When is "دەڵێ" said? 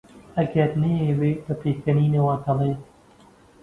2.45-2.71